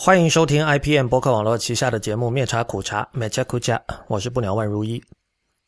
[0.00, 5.02] 欢迎收听 IPM 博客网络旗下的节目《灭茶苦茶》灭茶苦茶，我是不鸟万如一。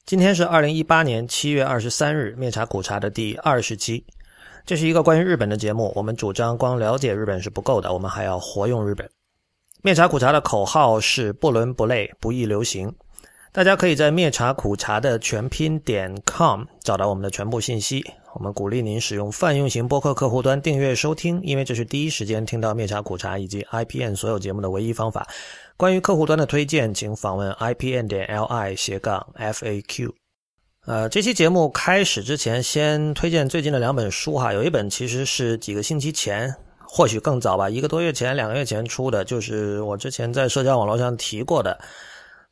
[0.06, 4.06] 今天是二零一八年七月二十三日，《灭茶苦茶》的第二十期。
[4.64, 5.92] 这是一个关于日本的节目。
[5.96, 9.10] 我们主张光了解日本是不够的，我们还要活用日本。
[9.82, 12.94] 灭茶苦茶的口号是不伦不类，不易流行。
[13.50, 18.08] 大家可以在灭茶苦茶的全拼点 com 找到我们的全部信息。
[18.34, 25.26] 我们鼓励您使用泛用型播客客户端订阅收听，因为这是第一时间听到灭茶苦茶以及 IPN 所有节目的唯一方法。
[25.76, 30.12] 关于客户端的推荐，请访问 IPN 点 LI 斜杠 FAQ。
[30.86, 34.52] 呃，这期节目开始之前，先推荐最近的两本书哈。
[34.52, 36.54] 有一本其实是几个星期前，
[36.86, 41.78] 或许更早吧，一个多月前、两个月前出的，就是我之前在社交网络上提过的。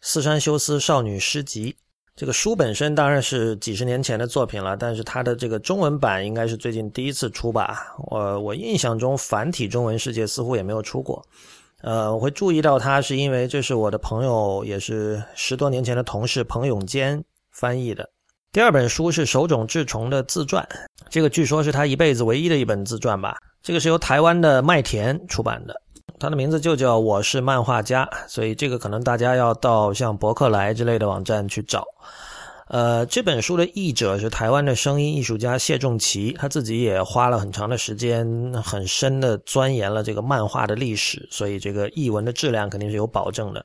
[0.00, 1.74] 四山修斯少女诗集，
[2.18, 7.94] 这个书本身当然是几十年前的作品了，但是它的这个中文版应该是最近第一次出吧？
[8.08, 11.24] 我我印象中繁体中文世界似乎也没有出过。
[11.80, 18.10] 呃，我会注意到它是因为这是我的朋友，也是十多年前的同事彭永坚翻译的。
[18.50, 20.68] 第二本书是手冢治虫的自传，
[21.08, 23.36] 这个据说是他一辈子唯一的一本自传吧？
[23.62, 25.80] 这个是由台湾的麦田出版的。
[26.18, 31.84] 他的名字就叫我是漫画家，所以这个可能大家要到像博客来之类的网站去找。
[32.68, 43.64] 呃，这本书的译者是台湾的声音艺术家谢仲奇，他自己也花了很长的时间，很深的钻研了这个漫画的历史，所以这个译文的质量肯定是有保证的。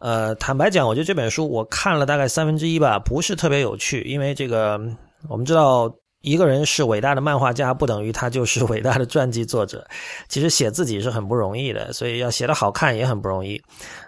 [0.00, 4.80] 呃，坦白讲，我觉得这本书我看了大概三分之一吧，不是特别有趣，因为这个
[5.28, 5.94] 我们知道。
[6.22, 9.86] 一个人是伟大的漫画家，不等于他就是 伟大的传记作者。
[10.28, 13.60] 其实写自己是很不容易的，所以要写的好看也很不容易。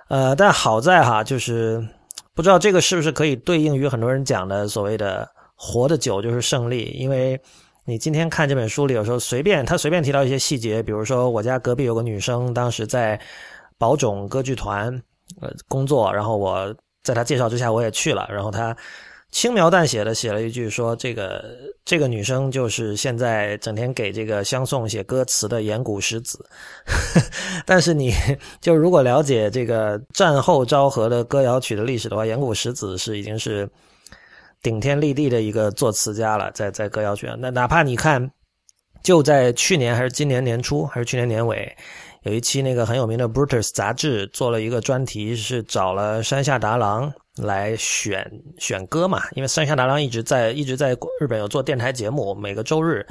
[0.08, 1.86] 呃，但好在哈，就是
[2.34, 6.92] 不知道这个是不是可以对应于很多人讲的所谓的“活得久就是胜利”。
[6.98, 7.38] 因为
[7.84, 13.20] 你今天看这本书里，有时候随便他随便提到一些细节，比如说我家隔壁有个女生，当时在
[13.76, 14.88] 宝冢歌剧团
[15.40, 18.76] 呃工作，然后我在他介绍之下我也去了，然后他。
[19.34, 21.44] 轻描淡写的写了一句说：“这个
[21.84, 26.38] 这个女生就是现在整天给这个相送写歌词的岩谷石子。
[27.66, 28.14] ”但是你
[28.60, 33.68] 就如果了解这个战后昭和的歌谣曲的历史的话，岩谷石子是已经是
[34.62, 37.28] 顶天立地的一个作词家了，在在歌谣曲。
[37.36, 38.30] 那哪怕你看，
[39.02, 41.76] 就在去年还是今年年初还是去年年尾，
[42.22, 47.12] 有一期那个很有名的《Brutus》杂志做了一个专题，是找了山下达郎。
[47.36, 53.04] 来选选歌嘛，因为山下达郎一直在一直在日本有做电台节目，每个周日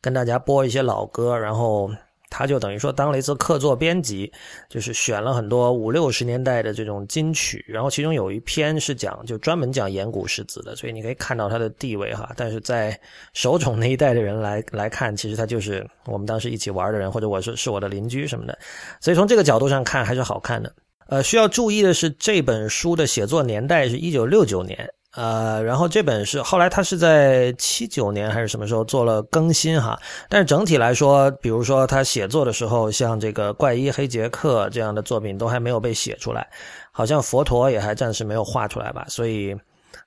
[0.00, 1.90] 跟大家播一些老歌，然后
[2.28, 4.30] 他就等于说当了一次客座编辑，
[4.68, 12.30] 就是选了很多五六十年代的这种金曲，然后其中有一篇是讲就专门讲岩谷石子的，所以你可以看到他的地位哈。
[12.36, 12.98] 但是在
[13.32, 18.58] 手冢那一代的人来来看，其实他就是我们当时一起玩的人，或者我是是我的邻居什么的，
[19.00, 20.70] 所以从这个角度上看还是好看的。
[21.08, 36.48] 呃，需要注意的是，这本书的写作年代是一九六九年，呃，然后这本是后来他是在七九年还是什么时候做了更新哈，但是整体来说，比如说他写作的时候，像这个怪医黑杰克这样的作品都还没有被写出来，
[36.90, 39.54] 好像佛陀也还暂时没有画出来吧，所以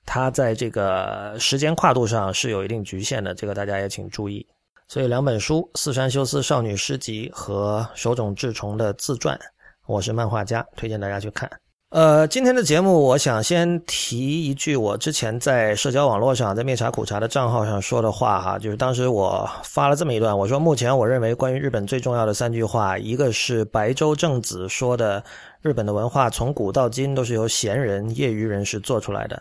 [0.04, 4.44] 他在这个时间跨度上是有一定局限的，这个大家也请注意。
[4.88, 9.38] 所以两本书，四山修斯少女诗集和手冢治虫的自传。
[9.86, 11.50] 我是漫画家，推荐大家去看。
[11.90, 25.22] 呃，今天的节目，我想先提一句我之前在社交网络上，在灭茶苦茶的账号上说的话哈，就是当时我发了这么一段，我说目前我认为关于日本最重要的三句话，一个是白洲正子说的，
[25.62, 29.36] 日本的文化从古到今都是由闲人、业余人士做出来的；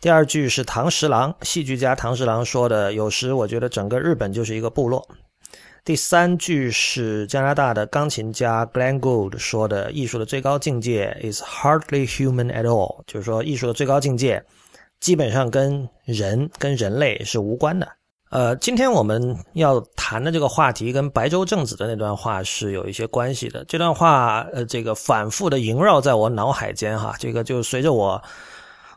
[0.00, 5.06] 第二句是唐十郎，戏剧家唐十郎说的，有时我觉得整个日本就是一个部落。
[5.84, 14.42] 第三句是加拿大的钢琴家 Glenn Gould 说的：“艺术的最高境界 is hardly human at all。”就是说，艺术的最高境界
[14.98, 17.86] 基本上跟人、跟人类是无关的。
[18.30, 23.62] 呃，今天我们要谈的这个话题跟白洲正子的那段话是有一些关系的。
[23.66, 28.20] 这段话，呃，这个反复的萦绕在我脑海间，哈，这个就随着我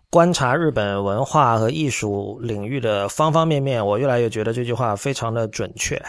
[0.10, 6.01] 观察日本文化和艺术领域的方方面面，我越来越觉得这句话非常的准确。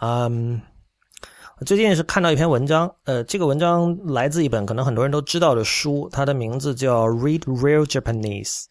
[0.00, 0.60] 嗯，
[1.64, 8.64] 最近是看到一篇文章，呃，这个文章来自一本可能很多人都知道的书，它的名字叫《Read Real Japanese》。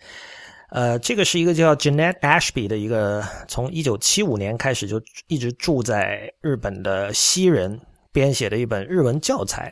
[0.69, 7.79] 呃，这个是一个叫 Janet Ashby 的一个从一九七五年开始就一直住在日本的西人
[8.11, 9.71] 编写的一本日文教材。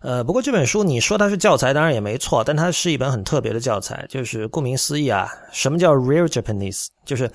[0.00, 4.06] 呃，不过这本书你说它是教材，当然也没错，但它是一本很特别的教材。
[4.08, 6.86] 就是顾名思义啊，什么叫 real Japanese？
[7.04, 7.28] 就是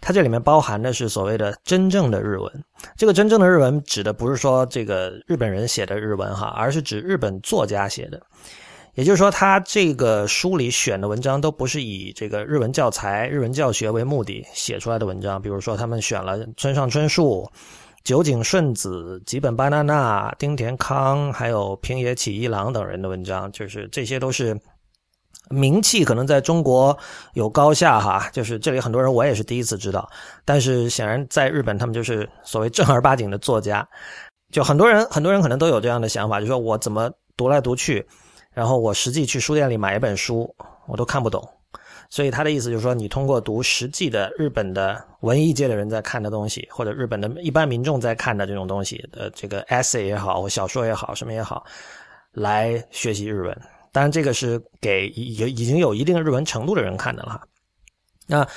[0.00, 2.64] 它这里面包含的是所谓的真正的日文。
[2.96, 8.20] 这个真正的日文指的不是说这个日本人写的日文哈，而是指日本作家写的。
[8.94, 15.40] 也就是说，他这个书里选的文章都不是以这个日文教材、日文教学为目的写出来的文章。
[15.40, 17.48] 比如说，他们选了村上春树。
[18.04, 24.58] 酒井顺子、吉本巴纳纳、丁田康，还有平野启一郎等人的文章，就是这些都是
[25.50, 26.96] 名气可能在中国
[27.34, 28.30] 有高下哈。
[28.32, 30.08] 就是这里很多人我也是第一次知道，
[30.44, 33.86] 但是显然在日本他们就是所谓正儿八经的作家。
[34.50, 38.06] 就很多人很多人可能都有这样的想法，就说我怎么读来读去，
[38.54, 40.54] 然后我实际去书店里买一本书，
[40.86, 41.46] 我都看不懂。
[42.10, 51.64] 所以他的意思就是说，你通过读实际的日本的文艺界的人在看的东西，或者日本的一般民众在看的这种东西的这个 essay 也好，或小说也好，什么也好，
[52.32, 53.60] 来学习日文。
[53.92, 55.08] 当然，这个是给
[55.38, 57.40] 有已经有一定日文程度的人看的了。
[58.26, 58.48] 那。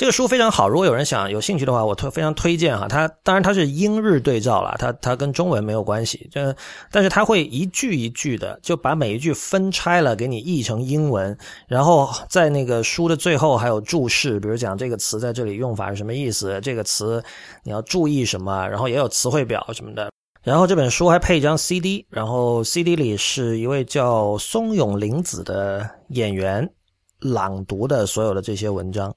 [0.00, 2.88] 这个书非常好，如果有人想有兴趣的话，我推非常推荐哈。
[2.88, 6.26] 它当然它是英日对照了，它它跟中文没有关系。
[6.32, 6.56] 这
[6.90, 11.36] 但是它会一句一句的就把每一句分拆了，给你译成英文，
[11.68, 17.22] 然后在那个书的最后还有注释，比如讲这个词在这里用法是什么意思，这个词
[17.62, 20.10] 你要注意什么，然后也有词汇表什么的。
[20.42, 26.66] 然后这本书还配一张 CD，然后 CD 里是一位叫松永玲子的演员
[27.18, 29.14] 朗读的所有的这些文章。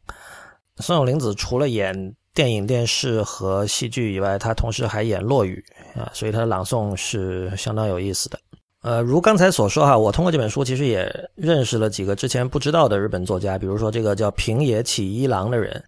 [0.78, 5.64] 松永玲子除了演电影、电视和戏剧以外，她同时还演落语
[5.96, 8.40] 啊，所以她的朗诵是相当有意思的。
[8.82, 15.82] 呃，如刚才所说哈，我通过这本书其实也认识了几个之前不知道的日本作家，比如说这个叫平野启一郎的人。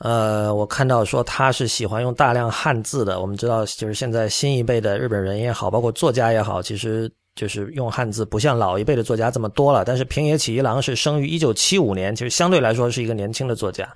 [0.00, 3.20] 呃，我看到说他是喜欢用大量汉字的。
[3.20, 9.84] 我们知道，就是现在新一辈的日本人也好，包括作家也好，其实就是用汉字不像老一辈的作家这么多了。
[9.84, 13.88] 但是平野启一郎是生于一九七五年，其实相对来说是一个年轻的作家，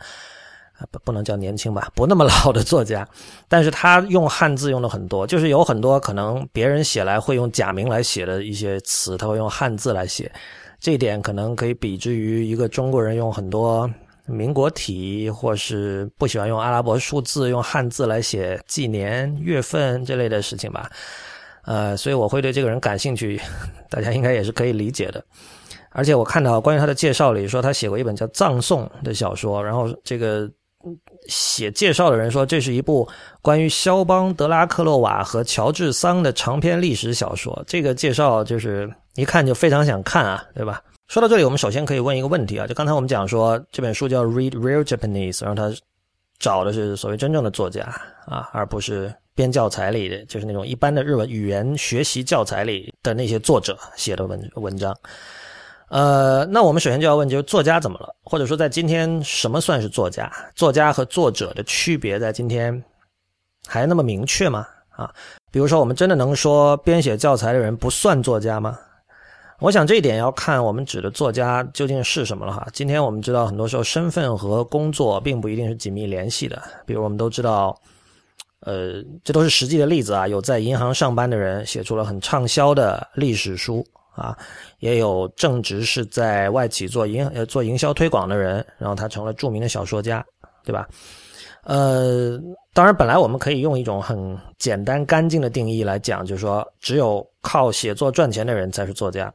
[0.90, 3.06] 不不能叫年轻吧，不那么老的作家。
[3.48, 10.30] 但是他用汉字用的很多，就是有很多可能别人写来会用假名来写的一些词，他会用汉字来写。
[10.80, 13.90] 这一点可能可以比之于一个中国人用很多。
[14.26, 20.88] 民国体，或是不喜欢用阿拉伯数字，用汉字来写纪年、月份这类的事情吧。
[21.66, 23.40] 呃，所以我会对这个人感兴趣，
[23.90, 25.24] 大家应该也是可以理解的。
[25.90, 30.50] 而且我看到关于他的介绍里说，他写过一本叫《葬送》的小说，然后这个
[31.28, 33.08] 写介绍的人说，这是一部
[33.40, 37.62] 关于肖邦、德拉克洛瓦和乔治桑的长篇历史小说。
[37.66, 40.82] 这个介绍就是一看就非常想看啊，对吧？
[41.06, 45.74] 说到这里，我们首先可以问一个问题啊，就刚才我们讲说这本书叫《Read Real Japanese》，然后他
[46.40, 47.82] 找的是所谓真正的作家
[48.26, 54.96] 啊，而不是编教材里的，就是那种一般的日文语言学习教材里的那些作者写的文文章。
[55.88, 58.14] 呃，那我们首先就要问，就是作家怎么了？
[58.24, 60.32] 或者说，在今天什么算是作家？
[60.54, 62.82] 作家和作者的区别在今天
[63.66, 64.66] 还那么明确吗？
[64.90, 65.12] 啊，
[65.52, 68.78] 比如说，我们真的能说编写教材的人不算作家吗？
[69.60, 72.66] 我想这一点要看我们指的作家究竟是什么了哈。
[72.72, 76.60] 今天我们知道，很多时候身份和工作并不一定是紧密联系的。
[76.84, 77.78] 比如我们都知道，
[78.64, 80.26] 呃，这都是实际的例子啊。
[80.26, 84.36] 有在银行上班的人写出了很畅销的历史书啊，
[84.78, 90.24] 也有正职是在外企做营呃做营销推广的人，然后他成了著名的小说家，
[90.64, 90.88] 对吧？
[91.64, 92.38] 呃，
[92.74, 99.32] 当然，本来我们可以用一种很简单干净的定义来讲，就是说，只有靠写作赚钱的人才是作家。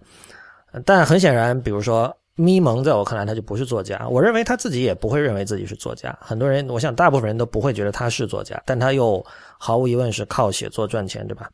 [0.86, 4.08] 但很显然，比如说咪蒙，在我看来，他就不是作家。
[4.10, 6.18] 我认为他自己也不会认为自己是作家。
[6.22, 9.24] 很多人，我想大部分人都不会觉得他是作家，但他又
[9.58, 11.50] 毫无疑问是靠写作赚钱，对吧？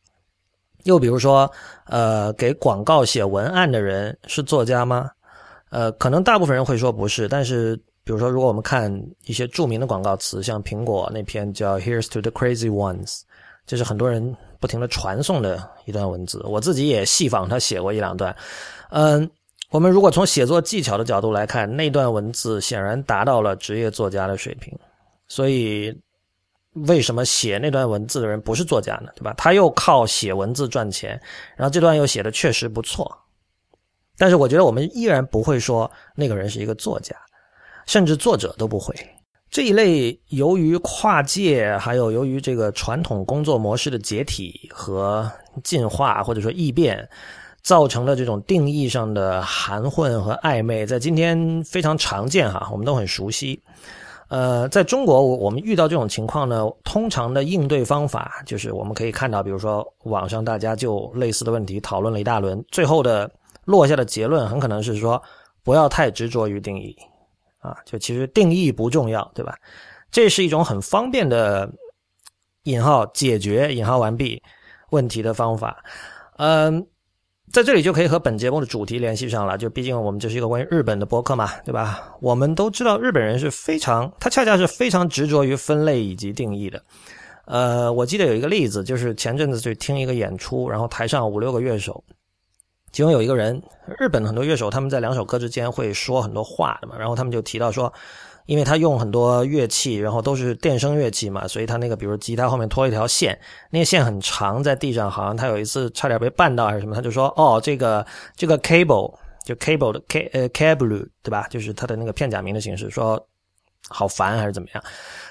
[0.84, 1.51] 又比如说，
[1.88, 5.10] 呃，给广告写文案的人是作家吗？
[5.72, 7.80] 呃，可能大部分人会说不是，但是。
[8.08, 13.22] 比如说，如果我们看一些著名的广告词，像苹果那篇叫 “Here's to the crazy ones”，
[13.65, 16.39] 这是很多人不停的传颂的一段文字。
[16.46, 18.36] 我自己也细仿他写过一两段。
[18.92, 19.27] 嗯，
[19.72, 24.77] 我们如果从写作技巧的角度来看，那段文字显然达到了职业作家的水平。
[25.27, 25.93] 所以，
[26.88, 29.10] 为什么写那段文字的人不是作家呢？
[29.15, 29.34] 对吧？
[29.38, 31.19] 他又靠写文字赚钱，
[31.55, 33.12] 然后这段又写的确实不错。
[34.17, 37.15] 但是，我觉得我们依然不会说那个人是一个作家。
[37.86, 38.95] 甚至作者都不会
[39.51, 45.31] 这一类，由于跨界，还有由于这个传统工作模式的解体和
[45.63, 47.07] 进化，或者说异变，
[47.65, 53.60] 造成的这种定义上的含混和暧昧，在今天非常常见哈，我们都很熟悉。
[54.27, 63.27] 呃，在中国，我我们遇到这种情况呢，通常的应对方法就是我们可以看到，比如说网上大家就类似的问题讨论了一大轮，最后的
[63.63, 65.19] 落下的结论很可能是说
[65.63, 66.95] 不要太执着于定义
[67.57, 69.57] 啊，就其实定义不重要，对吧？
[70.12, 71.67] 这是一种很方便的
[72.65, 74.39] 引号解决引号完毕
[74.91, 75.84] 问题的方法，
[76.38, 76.86] 嗯。
[77.55, 82.13] 在这里就可以和本节目的主题联系上了，就毕竟我们这是一个关于日本的博客嘛，对吧？
[82.19, 86.83] 我们都知道日本人是非常，他恰恰是非常执着于分类以及定义的。
[87.45, 92.03] 呃，我记得有一个例子，就是前阵子去听一个演出，然后台上五六个乐手，
[92.91, 93.63] 其中有一个人，
[94.00, 97.93] 日本很多乐手他们在两首歌之间会说很多话的嘛，然后他们就提到说。
[98.46, 103.38] 因为他用很多乐器，然后都是电声乐器嘛，所以他那个比如吉他后面拖一条线，
[103.72, 111.48] 那个线很长，在地上好像他有一次差点被绊到还是什么，他就说：“哦，这个这个 cable 就 cable 的 c 呃 cable 对吧？
[111.50, 113.20] 就是他的那个片假名的形式，说
[113.88, 114.84] 好烦还是怎么样？”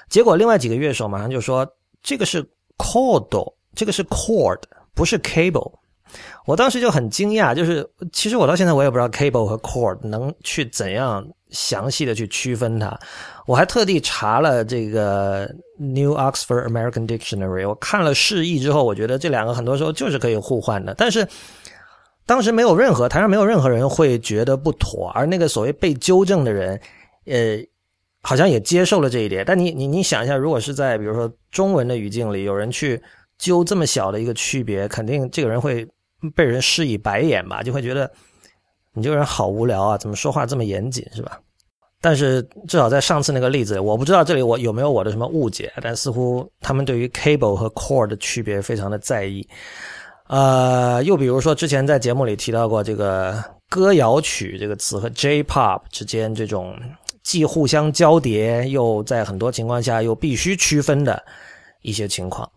[0.09, 1.65] 结果另外几个乐手马上就说
[2.03, 2.43] ：“这个是
[2.77, 4.59] cord，这个是 cord，
[4.93, 5.71] 不是 cable。”
[6.45, 11.25] 我当时就很惊讶，就是其实我到现在我也不知道 cable 和 cord 能去怎样。
[11.51, 12.99] 详细的去区分它，
[13.45, 20.93] 我还特地查了这个 New Oxford American Dictionary，我看了释义之后，我觉得这两个很多时候就是可以互换的。
[20.95, 21.25] 但是
[22.25, 26.77] 当时没有任何台上没有任何人会觉得不妥，而那个所谓被纠正的人，
[27.27, 27.57] 呃，
[28.21, 29.45] 好像也接受了这一点。
[29.45, 33.01] 但你你你想一下，如果是在比如说中文的语境里，有人去
[33.37, 35.87] 纠这么小的一个区别，肯定这个人会
[36.35, 38.09] 被人施以白眼吧，就会觉得
[38.93, 41.39] 你这个人好无聊啊，怎么说话这么严谨，是吧？
[42.01, 49.47] 但是至少在上次那个例子，我不知道这里我有没有我的什么误解，但似乎他们对于 cable 和 cord 的区别非常的在意。
[50.27, 56.77] 呃，又比如说之前在节目里提到过这个歌谣曲这个词和 J-pop 之间这种
[57.23, 61.23] 既互相交叠，又在很多情况下又必须区分的
[61.81, 62.47] 一些情况。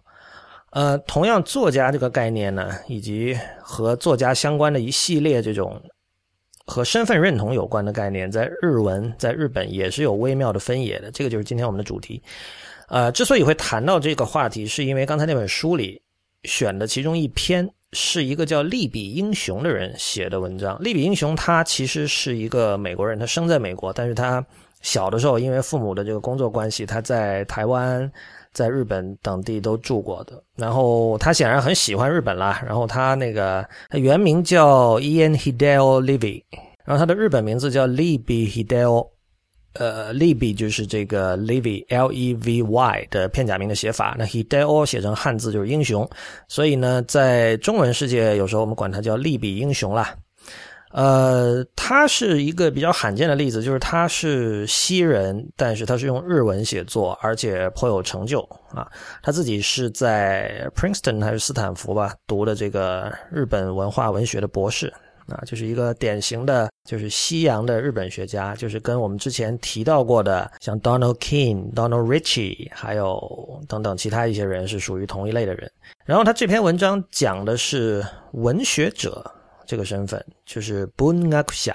[0.71, 5.81] 呃，同样作家这个概念呢，以及和作家相关的一系列这种。
[6.71, 11.11] 和身份认同有关的概念，在日文在日本也是有微妙的分野的。
[11.11, 12.23] 这个就是今天我们的主题。
[12.89, 15.99] 呃，之所以会谈到这个话题，是因为刚才那本书里
[16.43, 20.77] 选的其中一篇是一个叫利比英雄的人写的文章。
[20.83, 24.45] 利比英雄他其实是一个美国人，他生在美国，但是他
[24.83, 28.13] 小的时候因为父母的这个工作关系，他在台湾。
[28.59, 32.61] 在日本等地都住过的，然后他显然很喜欢日本啦。
[32.67, 36.43] 然后他那个他原名叫 Ian Hideo Levy，
[36.85, 39.09] 然后他的日本名字叫 Levy Hideo，
[39.75, 44.17] 呃，Levy 就是这个 Levy L E V Y 的片假名的写法。
[44.19, 46.09] 那 Hideo 写成汉字就是英雄，
[46.49, 50.17] 所以呢，在中文世界有时候我们管他叫利比英雄啦。
[50.91, 58.41] 呃，他是一个比较罕见的例子，就是他是西人，但是他是用日文写作，而且颇有成就
[58.71, 58.91] 啊。
[59.23, 64.93] 他自己是在 Princeton 还是斯坦福吧读的这个日本文化文学的博士
[65.27, 75.71] 啊，就是一个典型的，就是西洋的日本学家，就是跟我们之前提到过的像 Donald King、Donald Ritchie，还有等等其他一些人是属于同一类的人。
[76.07, 78.03] 然后他这篇文章讲的是
[78.33, 79.23] 文学者。
[79.68, 81.74] 这个身份就是 Bunakusha，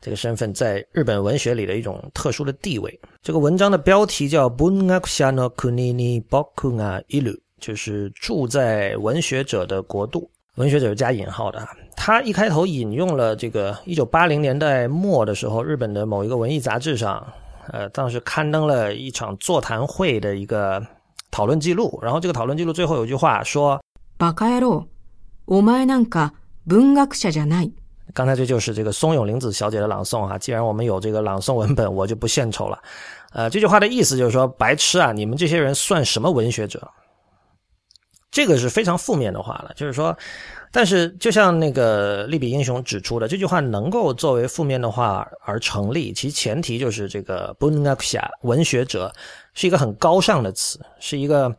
[0.00, 3.00] 这个身份在日本文学里的一种特殊的地位。
[3.22, 10.28] 这个文章的标题叫 Bunakusha no Kuni ni Boku ga Iru，就是住在文学者的国度。
[10.56, 11.66] 文学者是加引号的。
[11.96, 17.24] 他一开头引用了这个一九八零年代末的时候，日本的某一个文艺杂志上，
[17.68, 20.84] 呃，当时刊登了一场座谈会的一个
[21.30, 21.98] 讨论记录。
[22.02, 23.80] 然后这个讨论记录最后有句话说：“
[24.18, 24.86] バカ野郎，
[25.46, 26.32] お前なんか。”
[26.66, 27.72] 文学者じゃない。
[28.14, 30.36] 刚才这就是这个松永玲子小姐的朗诵哈。
[30.36, 32.78] 既然我们有这个朗诵文本， 我就不献丑了。
[33.32, 36.90] 呃，这句话的意思就是说，白痴啊，你们这些人算什么文学者？
[38.30, 39.72] 这个是非常负面的话了。
[39.74, 40.16] 就是说，
[40.70, 49.12] 但是就像那个利比英雄指出的，这句话能够作为负面的话而成立，其前提就是这个文学者文学者
[49.54, 51.54] 是一个很高尚的词，是一个。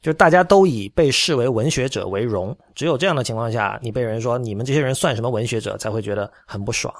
[0.00, 6.94] 就是大家都以被视为文学者为荣，只有这样的情况下，你被人说你们这些人算什么文学者，才会觉得很不爽。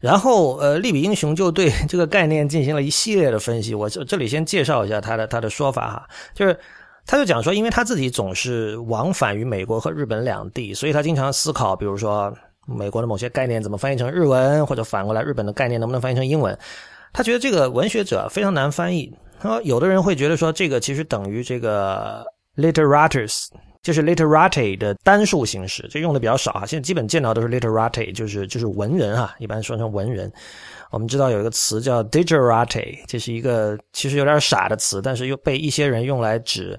[0.00, 3.72] 然后，呃，利比英雄就对 这个概念进行了一系列的分析。
[3.72, 6.58] 我这这里先介绍一下他的他的说法哈，就是
[7.06, 12.34] 他就讲说，因为他自己总是往返于美国和日本两地，所以他经常思考，比如说
[12.66, 16.58] 美国的某些概念怎么翻译成日文，或者反过来日本的概念能不能翻译成英文。
[17.12, 19.14] 他觉得这个文学者非常难翻译。
[19.38, 22.24] 他说有的人会觉得说这个其实等于这个
[22.56, 23.46] literators，
[23.82, 26.66] 就是 literati 的单数形式，这用的比较少啊。
[26.66, 30.32] 现在基本见到都是 literati，就是就是文人哈，一般说成文人。
[30.90, 36.78] 我们知道有一个词叫 digerati，这是一个其实有点傻的词，但是又被一些人用来指，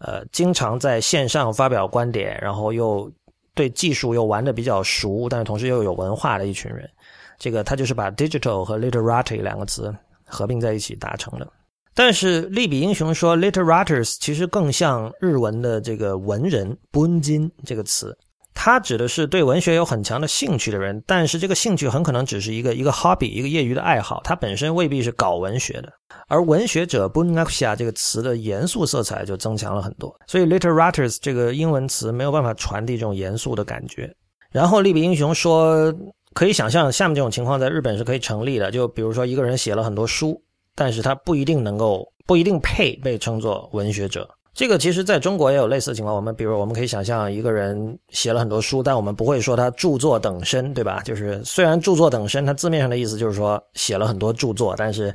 [0.00, 3.10] 呃，经常在线上发表观点，然后又
[3.54, 6.90] 对技术又玩的比较熟，但是同时又有文化的一群人。
[7.38, 11.48] 这个他就是把 digital 和 literati 两个词合并在一起达成的。
[11.94, 18.16] 但是利比英雄说 literators 其实更像日文的这个文人 bunjin 这个词，
[18.54, 25.92] 它指的是对文学有很强的兴趣的人，但是这个兴趣很可能只是一个一个 hobby 一个业余的爱好，它本身未必是搞文学的。
[26.28, 34.10] 而文学者 b u n a k s h a 这个词的严肃色彩就增强了很多，所以 literators 这个英文词没有办法传递这种严肃的感觉。
[34.50, 35.92] 然后利比英雄说，
[36.32, 40.42] 可以想象下面这种情况在日本是可以成立的，就比如说一个人写了很多书。
[40.74, 44.28] 但是他不一定能够，不一定配被称作文学者。
[44.54, 46.14] 这个其实在中国也有类似的情况。
[46.14, 51.00] 我们比如我们可以想象一个人写了很多书，但我们不会说他著作等身，对吧？
[51.06, 55.14] 就是虽然著作等身，它字面上的意思就是说写了很多著作，但是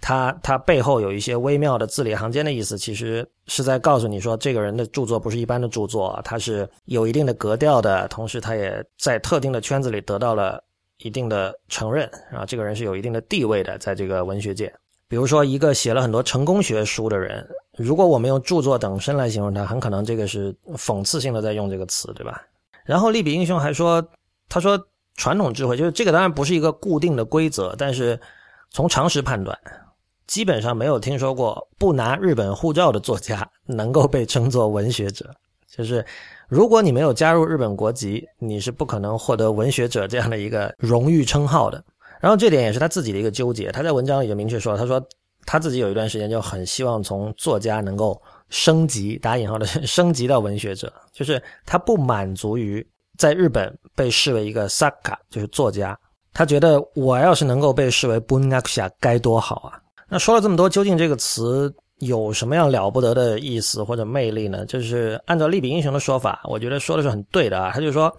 [0.00, 10.64] 他他背后有一些微妙的字里行间的意思，其实是在告诉你说，这个人的著作不是一般的著作，他是有一定的格调的，同时他也在特定的圈子里得到了
[11.02, 14.72] 一定的承认，啊，这个人是有一定的地位的，在这个文学界。
[15.08, 22.42] 比如说，一个写了很多成功学书的人，如果我们用著作等身来形容他，很可能这个是讽刺性的在用这个词，对吧？
[22.84, 24.06] 然后利比英雄还说，
[24.50, 24.78] 他说
[25.16, 28.20] 传统智慧就是这个，当然不是一个固定的规则，但是
[28.70, 29.58] 从常识判断，
[30.26, 35.34] 基本上没有听说过不拿日本护照的作家能够被称作文学者。
[35.66, 36.04] 就是
[36.48, 41.82] 如果你没有加入日本国籍，你是不可能获得文学者这样的一个荣誉称号的。
[42.20, 45.00] 然后这点也是他自己的一个纠结，他在文章里就明确说了，他说
[45.46, 52.84] 他自己有一段时间就很希望从作家能够升级（打引号的 升级）到文学者，就是他不满足于
[53.16, 55.98] 在日本被视为一个 saka，就是作家，
[56.32, 59.80] 他觉得我要是能够被视为 bunaksha 该多好啊！
[60.08, 64.66] 那说了这么多，究竟这个词有什么样了不得的意思或者魅力呢？
[64.66, 68.14] 就是按照利比英雄的说法，我觉得说的是很对的啊，他就说。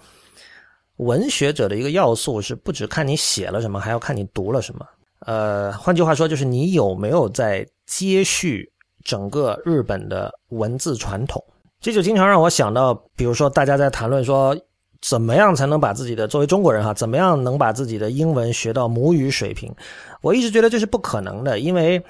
[1.00, 4.86] 文学者的一个要素是不只看你写了什么，还要看你读了什么。
[5.26, 8.70] 呃，换句话说，就是你有没有在接续
[9.06, 11.42] 整个日本的文字传统。
[11.80, 14.54] 这就经常让我想到，比如说大家在谈论说，
[15.02, 19.74] 怎么样才能把自己的作为中国人哈，怎么样能把自己的英文学到母语水平？
[20.22, 22.02] 我一直觉得这是不可能的，因为，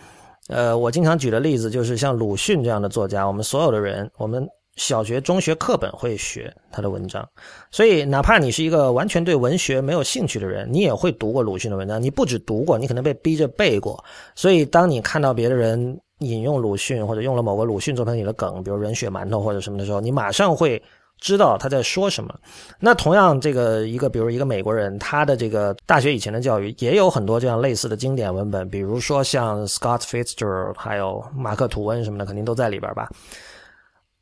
[0.47, 4.49] 呃，我经常举的例子就是像鲁迅这样的作家，我们所有的人，我们。
[4.79, 7.27] 小学、中学课本会学他的文章，
[7.69, 12.01] 所以哪怕你是一个完全对文学没有兴趣的人，你也会读过鲁迅的文章。
[12.01, 14.01] 你不止读过，你可能被逼着背过。
[14.35, 20.81] 所以，当你看到别的人引用鲁迅或者用了某个鲁迅作品里的梗，比如人血馒头或者什么的时候，你马上会
[21.19, 22.33] 知道他在说什么。
[22.79, 33.09] 那同样，这个一个比如一个美国人，他的这个大学以前的教育也有很多这样类似的经典文本，比如说像 Scott Fitzgerald 还有马克吐温什么的，肯定都在里边吧。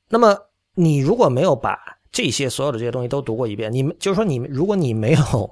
[0.10, 0.38] 那么。
[0.80, 1.76] 你如果没有把
[2.12, 5.50] 这些所有的这些东西都读过一遍，你们就是说，你如果你没有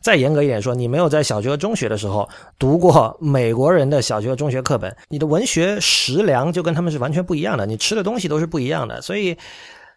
[0.00, 9.02] 再严格一点说，你没有在小学和中学的时候读过美国人的小学和中学课本，你的文学食粮就跟他们是完全不一样的，你吃的东西都是不一样的。
[9.02, 9.36] 所以，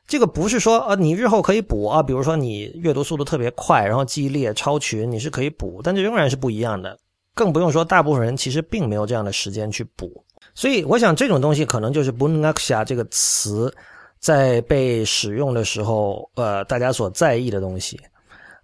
[0.08, 6.98] 这个不是说啊，你日后可以补啊，比如说你阅读速度特别快，然后记忆力也超群，你是可以补，但这仍然是不一样的。
[7.36, 10.24] 更不用说大部分人其实并没有这样的时间去补。
[10.58, 13.72] 所以，我想这种东西可能就是 “bunaksha” 这个词。
[14.20, 18.00] 在被使用的时候，呃，大家所在意的东西，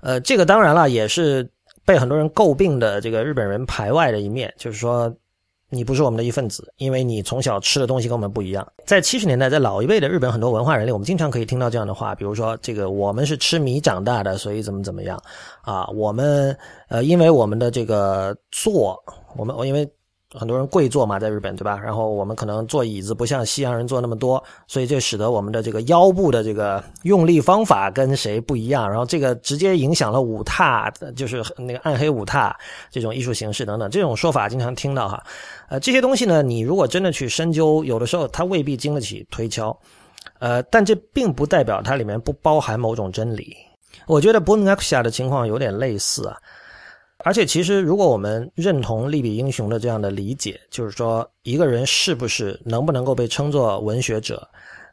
[0.02, 1.48] 呃，这个当然了，也是
[1.86, 5.16] 被很多人诟病的这个日本人排外的一面，就是说
[5.70, 8.68] 你不是我们的一份子，因为你从小吃的东西跟我们不一样。
[8.84, 15.22] 在七十年代，在老一辈的日本很多文化人里，我们经常可以听到这样的话，比如说这个我们是吃米长大的，所以怎么怎么样
[15.62, 15.86] 啊？
[15.90, 16.58] 我们
[16.90, 19.00] 呃，因为我们的这个做，
[19.38, 19.88] 我们我因为。
[20.34, 21.80] 很多人跪坐嘛，在日本，对吧？
[21.80, 28.90] 然后我们可能坐椅子不像西洋人坐那么多，所以这使得我们的这个腰部的这个用力方法跟谁不一样。
[28.90, 32.56] 然后这个直接影响了舞踏，就是那个暗黑舞踏
[32.90, 33.90] 这种艺术形式等等。
[33.90, 35.24] 这种说法经常听到哈。
[35.70, 39.78] 呃，这些东西呢，你如果真的去深究，有的时候它未必经得起推敲。
[40.40, 43.56] 呃，但这并不代表它里面不包含某种真理。
[44.08, 46.38] 我觉得 b o n a k s h a 的情况有点类似啊。
[47.26, 54.46] 而且，其实如果我们认同利比英雄的这样的理解，就是说，一个人是不是能不能够被称作文学者，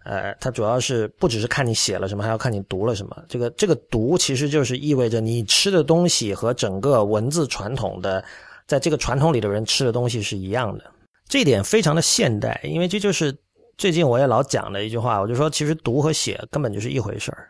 [0.04, 3.16] 呃，他主要是不只是看你写了什么，还要看你读了什么。
[3.28, 8.24] 这个这个读，其实就是意味着你吃的东西和整个文字传统的，
[8.68, 10.84] 在这个传统里的人吃的东西是一样的。
[11.28, 13.36] 这一点非常的现代，因为这就是
[13.76, 17.49] 最近我也老讲的一句话，我就说其实读和写根本就是一回事儿。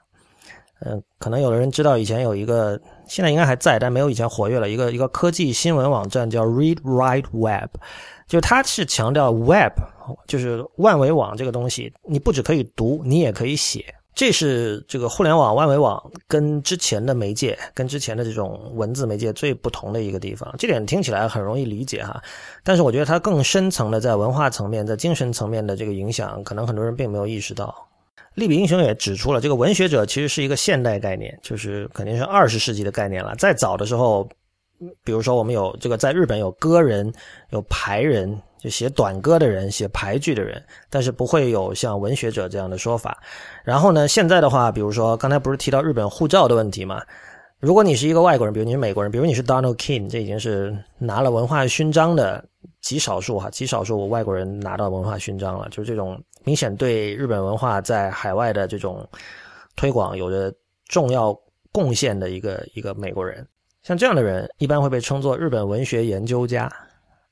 [0.85, 4.69] 嗯，可能有的人知道以前有一个，现在应该还在，但没有以前活跃了。
[4.71, 7.71] 一个一个科技新闻网站叫 Read Write Web，
[8.27, 9.73] 就它是强调 Web，
[10.27, 13.95] 就是万维网这个东西，你不只可以读，你也可以写。
[14.13, 20.53] 这是这个互联网万维网跟之前的媒介、跟之前的这种文字媒介最不同的一个地方。
[20.59, 22.21] 这点听起来很容易理解哈，
[22.65, 27.75] 但是我觉得它更深层的在文化层面、在精神层面的这个影响，可能很多人并没有意识到。
[28.35, 33.35] 利比英雄也指出了，这个文学者其实是一个现代概念，就是肯定是二十世纪的概念了。
[33.37, 34.29] 再早的时候，
[35.05, 37.13] 比如说我们有这个在日本有歌人、
[37.51, 43.21] 有排人，就写短歌的人、写排剧的人，但是不会有像文学者这样的说法。
[43.65, 47.03] 然后呢，现在的话，比如说刚才不是提到日本护照的问题嘛？
[47.61, 52.43] 如果你是一个外国人，比如你是美国人，比如你是 Donald King，这已经是拿了文化勋章的
[52.81, 56.21] 极少数哈，极少数外国人拿到文化勋章了，就是这种。
[56.43, 59.07] 明显对日本文化在海外的这种
[59.77, 60.51] 推广有着
[60.87, 61.39] 重要
[61.71, 63.47] 贡献的一个一个美国人，
[63.83, 66.73] 像这样的人一般会被称作日本文学研究家。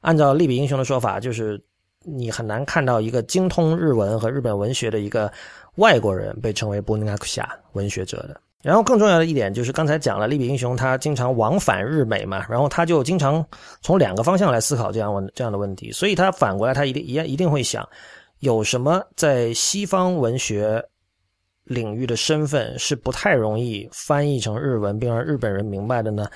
[0.03, 1.59] 按照利比英雄的说法，就是
[2.05, 5.33] 你很难看到一个精通日文和日本文学的一个
[5.77, 8.39] 外国人被称为波尼纳克夏文学者的。
[8.63, 13.45] 然后更重要的一点就是刚才讲了，利比英雄他经常往返日美嘛，然后他就经常
[13.83, 17.89] 从两个方向来思考这样问这样的问题，所以他反过来他一定一一定会想。
[18.41, 20.85] 有什么在西方文学
[21.65, 26.29] 领域的身份是不太容易翻译成日文并让日本人明白的呢？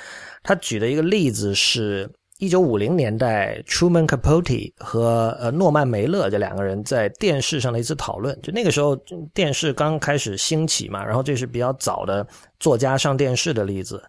[0.42, 2.10] 他举的一个例子是
[2.42, 8.38] 1950年代，Truman Capote 和呃诺曼梅勒这两个人在电视上的一次讨论。
[8.42, 8.96] 就那个时候
[9.32, 12.26] 电视刚开始兴起嘛，然后这是比较早的
[12.58, 14.02] 作家上电视的例子。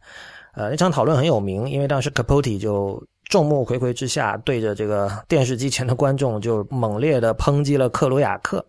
[0.56, 3.02] 呃，那场讨论很有名，因为当时 Capote 就。
[3.30, 8.64] 众目睽睽之下，对着这个电视机前的观众就猛烈的抨击了克鲁亚克。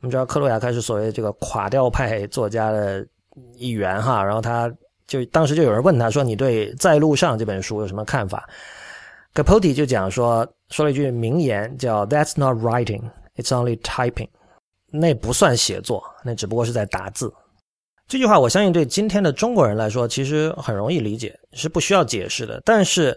[0.00, 3.04] 我们知道克鲁亚克是所谓这个垮掉派作家的
[3.56, 4.72] 一员哈，然后他
[5.08, 8.48] 就当时就有人问他说：“你对《在路上》这本书有什么看法
[9.34, 13.02] ？”Capote 就讲说说了一句名言，叫 “That's not writing,
[13.36, 14.28] it's only typing。”
[14.92, 17.32] 那不算写作，那只不过是在打字。
[18.08, 22.60] 这句话我相信对今天的中国人来说，其实很容易理解，是不需要解释的。
[22.64, 23.16] 但是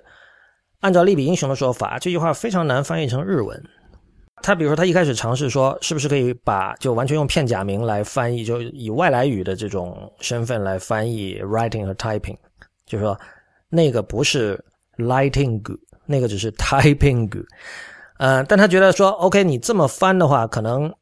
[0.81, 3.59] 按照利比英雄的说法，这句话非常难翻译成日文。
[4.43, 12.37] 他比如说，他一开始尝试说，是不是可以把就完全用片假名来翻译，就以外来语的这种身份来翻译 writing 和 typing，
[12.85, 13.19] 就是说
[13.69, 14.63] 那个不是
[14.97, 15.59] lighting，
[16.05, 17.29] 那个只是 typing。
[18.17, 20.93] 呃，但他觉得说，OK，你这么翻的话，可能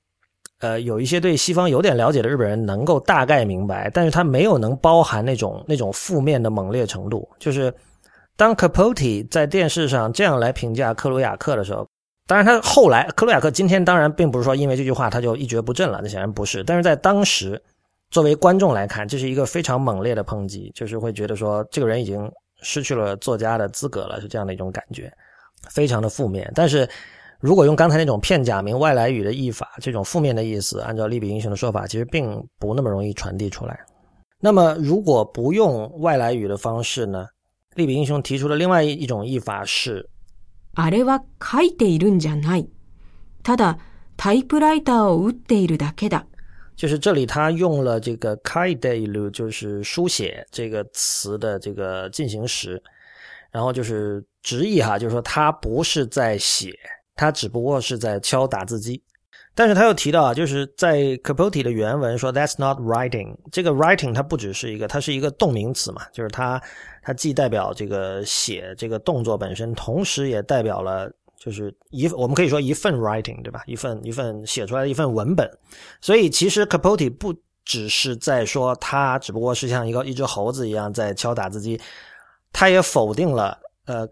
[0.59, 7.73] 呃有一些对西方有点了解的日本人能够大概明白，但是他没有能包含那种那种负面的猛烈程度，就是。
[8.37, 11.87] 当 Capote 在电视上这样来评价克鲁亚克的时候，
[12.25, 16.63] 当然他后来克鲁亚克今天当然并不是说因为这句话他就一蹶不振了，那显然不是。
[16.63, 17.61] 但是在当时，
[18.09, 22.31] 作为观众来看，这是一个非常猛烈的抨击，就是会觉得说这个人已经
[22.62, 25.12] 失去了作家的资格了，是这样的一种感觉，
[25.68, 26.50] 非常的负面。
[26.54, 26.88] 但是
[27.40, 33.78] 如果用刚才那种片假名外来语的译法，这种负面的意思，按照利比英雄的说法，其实并不那么容易传递出来。
[34.40, 37.26] 那么如果不用外来语的方式呢？
[37.74, 40.08] 利比英雄提出的另外一种译法是：
[40.74, 42.68] あれは書いているんじゃない。
[43.42, 43.78] ただ
[44.16, 46.26] タイプライターを打っているだけだ。
[46.80, 52.82] 就是这里他用了这个書いている，就是书写这个词的这个进行时，
[53.50, 56.72] 然后就是直译哈，就是说他不是在写，
[57.14, 59.02] 他只不过是在敲打字机。
[59.54, 66.60] 但是他又提到啊，就是在 Capote 的原文说 "That's not writing"，这个 writing 它不只是一个，它是一个动名词嘛，就是它
[67.02, 71.10] 它既代表这个写这个动作本身，同时也代表了
[71.43, 73.63] 就是一我们可以说一份 writing 对吧？
[73.65, 75.49] 一份一份写出来的一份文本。
[75.99, 77.33] 所以其实 Capote 不
[77.65, 81.81] 只是在说他只不过是像一个一只猴子一样在敲打字机，
[82.53, 84.07] 他也否定了呃。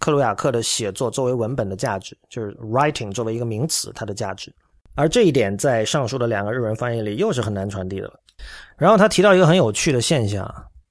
[0.00, 4.52] 克鲁亚克的写作作为文本的价值，就是 writing 作为一个名词它的价值，
[4.96, 8.12] 而这一点在上述的两个日文翻译里又是很难传递的。
[8.76, 10.46] 然后他提到一个很有趣的现象，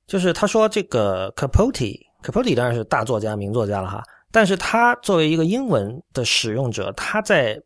[0.08, 4.02] 就是他说这个 Capote，Capote 当然是大作家、名作家了哈，
[4.34, 7.62] 但是他作为一个英文的使用者，他在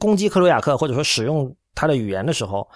[0.00, 2.68] 攻击克鲁亚克或者说使用他的语言的时候，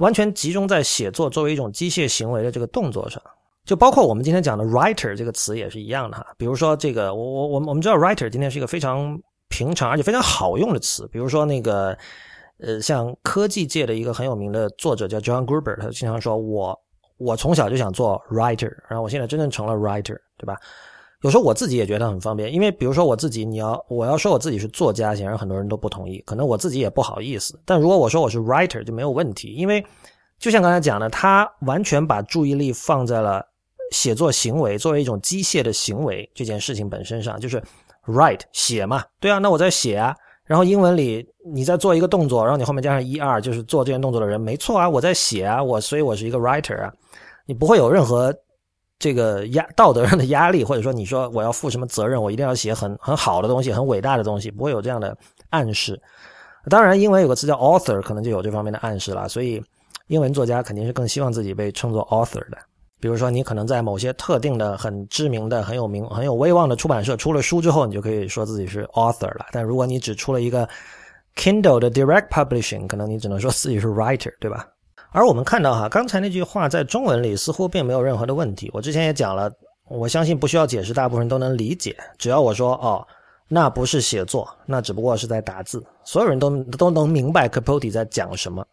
[0.00, 3.20] 完全集中在写作作为一种机械行为的这个动作上。
[3.64, 6.26] 就包括我们今天讲的 writer 这个词也是一样的哈。
[6.36, 11.08] 比如说这个，我我我们我们知道 writer 今天是一个非常平常而且非常好用的词。
[11.10, 11.96] 比如说那个，
[12.58, 16.78] 呃，像科技界的一个很有名的作者叫 John Gruber，他经常说我
[17.16, 20.56] 我从小就想做 writer，然后我现在真正成了 writer，对吧？
[21.22, 27.58] 有时候我自己也觉得很方便，因为比如说我自己，你要我要说我自己是作家，显然很多人都不同意，可能我自己也不好意思。
[27.64, 29.84] 但如果我说我是 writer 就没有问题，因为
[30.40, 33.40] 就像刚才讲的，他完全把注意力放在了
[33.92, 37.62] 写作行为作为一种机械的行为这件事情本身上，就是
[38.06, 40.16] write 写嘛，对啊，那我在写啊。
[40.44, 46.92] 然后英文里你在做一个动作，然后你后面加上一二，就是做这件动作的人，没错啊，我在写啊，我所以我是一个 writer 啊，
[47.46, 48.34] 你不会有任何。
[49.02, 55.16] 这个压道德上的压力，或者说你说我要负什么责任，我一定要写很很好的东西，很伟大的东西，不会有这样的
[55.50, 56.00] 暗示。
[56.70, 59.28] 当然，英文有个词叫 author，可能就有这方面的暗示了。
[59.28, 59.60] 所以，
[60.06, 62.56] 英文作家肯定是更希望自己被称作 author 的。
[63.00, 69.46] 比如说，你可能在某些特定的、很知名的、很有名、很有威望的出版社出了书之后，你就可以说自己是 author 了。
[69.50, 70.68] 但如果你只出了一个
[71.34, 74.68] Kindle 的 direct publishing，可能你只能说自己是 writer，对吧？
[75.12, 78.70] 而我们看到哈，刚才那句话在中文里似乎并没有任何的问题。
[78.72, 79.52] 我之前也讲了，
[79.88, 81.94] 我相信不需要解释，大部分人都能理解。
[82.16, 83.06] 只要我说哦，
[83.46, 88.64] 那不是写作，那只不过是在打字，所有人都都能明白 Capote 在讲什么。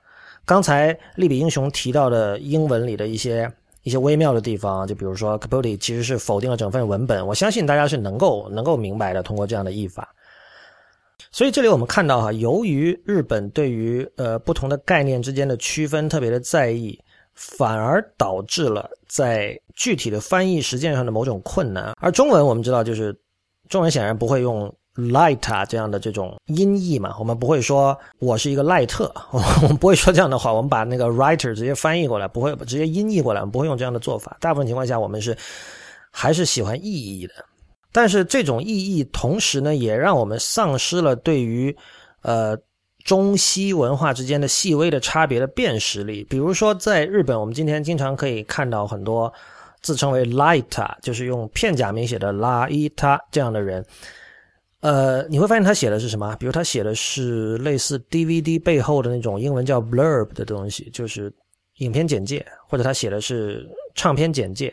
[0.45, 3.51] 刚才利比英雄提到的英文里的一些
[3.83, 10.07] 一些微妙的地方，就比如说 Capote 其实是否定了整份文本，我相信大家是能够能够明白的，通过这样的译法。
[11.31, 16.99] 所以这里我们看到哈，由于日本对于呃不同的概念之间的区分特别的在意，
[17.35, 21.93] 反而导致了在具体的翻译实践上的某种困难。
[22.01, 23.15] 而中文我们知道，就是
[23.69, 34.35] 中文显然不会用 light 这样的这种音译嘛，我们不会说我是一个赖特， 我们不会说这样的话，我们把那个 writer 直接翻译过来，不会直接音译过来，我们不会用这样的做法。
[34.41, 35.37] 大部分情况下，我们是
[36.11, 37.33] 还是喜欢意译的。
[37.91, 41.75] 但是这种意义，同时呢，也让我们丧失了对于，
[42.21, 42.55] 呃，
[43.03, 46.23] 中西文化之间的细微的差别的辨识力。
[46.29, 49.33] 比如说，在日本，我们今天经常可以看到很多
[49.81, 53.83] 自称为 light，就是用片假名写的拉伊他这样的人。
[54.81, 56.35] 呃，你会发现他写的是什么？
[56.39, 61.33] 比如他写的是类似 DVD 背后的那种英文叫 blurb 的东西，就是
[61.77, 64.71] 影片简介，或者他写的是唱片简介，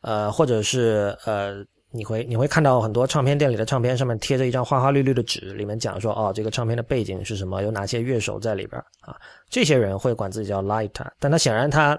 [0.00, 1.62] 呃，或者是呃。
[1.98, 9.16] 你会你会看到很多唱片店里的唱片上面贴着一张花花绿绿的纸，里面讲说哦，这个唱片的背景是什么，有哪些乐手在里边啊？
[9.50, 11.98] 这些人会管自己叫 light，但他显然他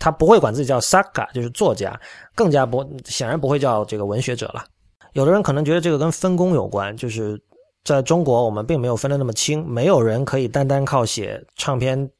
[0.00, 1.98] 他不会管自己叫 saka，就是作家，
[2.34, 4.64] 更加不显然不会叫这个文学者了。
[5.12, 7.40] 有的人可能觉得这个跟分工有关，就是
[7.84, 12.10] 在中国我们并没有分得那么清，没有人可以单单靠写唱片。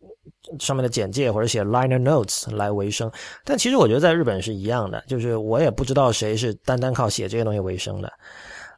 [0.59, 3.11] 上面的简介或者写 liner notes 来为生，
[3.45, 8.13] 但其实我觉得在日本是一样的，就是我也不知道谁是单单靠写这些东西为生的，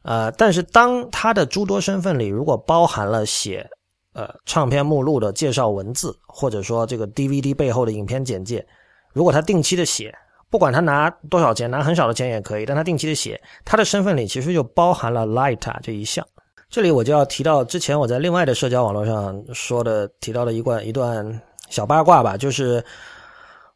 [0.03, 3.67] 呃，但是当他的诸多身份里如果包含了写
[4.13, 8.65] 呃唱片目录的介绍文字，或者说这个 DVD 背后的影片简介，
[9.13, 10.13] 如果他定期的写，
[10.49, 16.25] 不管他拿多少钱，拿很少的钱也可以，但他定期的写，他的身份里其实就包含了 light 这一项。
[16.69, 22.83] 这里我就要提到之前我在另外的社交网络上说的提到的一段一段小八卦吧，就是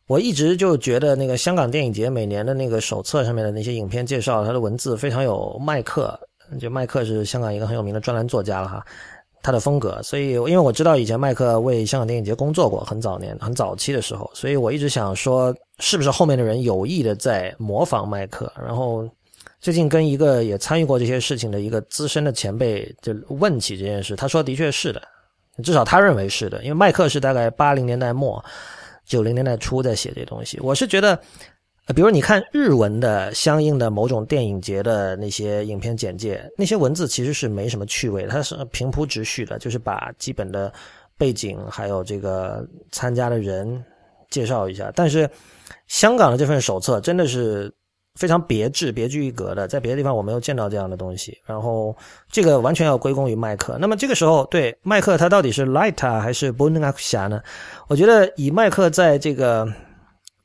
[0.06, 6.20] 我一直就觉得那个香港电影节每年的那个手册上面的那些影片介绍，它的文字非常有麦克，
[6.60, 8.86] 就麦克是香港一个很有名的专栏作家了哈，
[9.42, 19.10] 他的风格，所以因为我知道以前麦克为香港电影节工作过，很早年很早期的时候，所以我一直想说是不是后面的人有意的在模仿麦克，然后。
[19.64, 25.02] 最近跟一个也参与过这些事情的一个资深的前辈就问起这件事，他说的确是的，
[25.64, 28.44] 至少他认为是的，因为麦克是大概八零年代末、
[29.06, 30.60] 九零年代初在写这东西。
[30.60, 31.18] 我是觉得，
[31.96, 40.74] 比如你看日文的相应的某种电影节的那些影片简介，那些文字其实是没什么趣味，它是平铺直叙的，就是把基本的
[41.18, 43.82] 背景还有这个参加的人
[44.30, 44.92] 介绍一下。
[44.94, 45.30] 但是
[45.88, 47.74] 香港的这份手册真的是。
[48.20, 51.38] 非常别致、别具一格的，在别的地方我没有见到这样的东西。
[51.46, 51.96] 然后
[52.30, 53.78] 这个完全要归功于麦克。
[53.80, 57.42] 那么这个时候，对麦克他到底是 light 还是 b o n a k s a 呢？
[57.88, 59.68] 我觉得以麦克在这个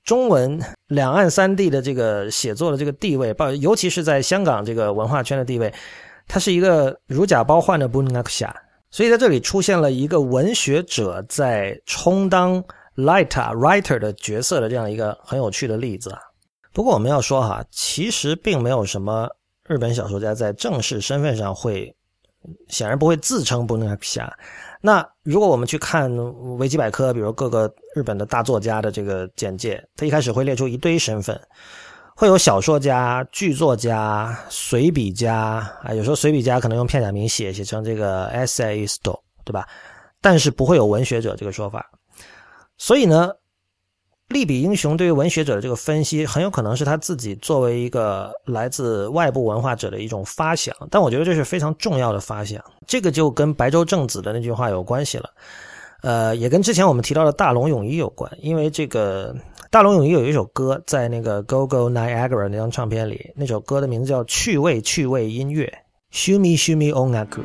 [0.02, 5.72] 中文两岸三地的这个写作的这个地位，包尤其是在香港这个文化圈的地位，
[6.26, 8.56] 他是一个如假包换的 b o n a k s a
[8.90, 12.64] 所以在这里出现了一个文学者在充当
[12.96, 16.18] light writer 的角色的这样一个很有趣的例子啊。
[16.78, 19.28] 不过我们要说哈，其实并没有什么
[19.66, 21.92] 日本小说家在正式身份上会，
[22.68, 24.32] 显然不会自称不能下。
[24.80, 26.08] 那如果我们去看
[26.56, 31.36] 维基百科，比如各个日本的大作家的这个简介，他一开始会列出一堆身份，
[32.14, 38.98] 会有小说家、剧作家、随笔家啊，有时候随笔家可能用片假名写，写成这个 essayist，
[39.44, 39.66] 对吧？
[40.20, 41.84] 但是不会有文学者这个说法。
[42.76, 43.32] 所以呢？
[44.28, 52.62] 利比英雄对于文学者的这个分析，很有可能是他自己作为一个来自外部文化者的一种发想，但我觉得这是非常重要的发想。
[52.86, 55.30] 这个就跟白洲正子的那句话有关系了，
[56.02, 59.34] 呃，也跟之前我们提到的大龙泳衣有关，因为这个
[59.70, 65.72] 大龙泳衣有一首歌，在那个《Go Go Niagara》那张唱片里，那首歌的名字叫《趣味趣味音乐》
[66.14, 67.40] ，Shumi Shumi Onaku。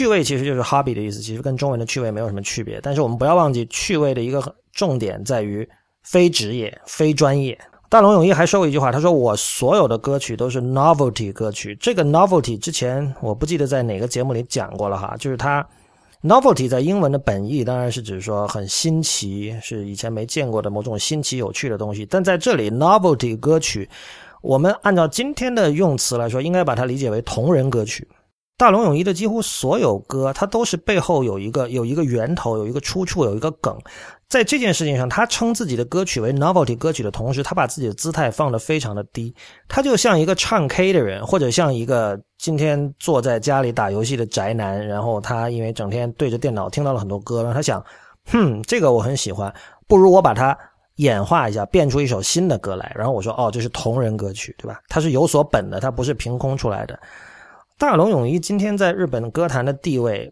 [0.00, 2.80] 趣味其实就是 hobby 的意思，其实跟中文的趣味没有什么区别。
[2.82, 5.68] 但是我们不要忘记，趣味的一个重点在于
[6.02, 7.58] 非职业、非专业。
[7.90, 15.68] 大龙泳衣还说过一句话，他说：“我所有的歌曲都是 novelty 歌曲。”这个 novelty 之前我不记得在哪个节目里讲过了哈，就是它
[16.22, 22.06] novelty 在英文的本意当然是指说很新奇，是以前没见过的某种新奇有趣的东西。
[22.06, 23.86] 但在这里 novelty 歌曲，
[24.40, 28.08] 我们按照今天的用词来说，应该把它理解为同人歌曲。
[28.60, 33.74] 大龙泳衣的几乎所有歌，它都是背后有一个有一个源头，有一个出处，有一个梗。
[34.28, 39.34] 在这件事情上，他称自己的歌曲为 novelty 歌曲的同时，他把自己的姿态放得非常的低。
[39.66, 44.86] 他就像一个唱 K 的人，或者像一个今天坐在家里打游戏的宅男。
[44.86, 47.82] 然后他因为整天对着电脑，听到了很多歌，然后他想，
[48.26, 49.50] 哼，这个我很喜欢，
[49.88, 50.54] 不如我把它
[50.96, 52.92] 演化一下，变出一首新的歌来。
[52.94, 54.82] 然后我说，哦，这是同人歌曲，对吧？
[54.86, 57.00] 它是有所本的，它不是凭空出来的。
[57.80, 60.30] 大龙泳衣今天在日本歌坛的地位，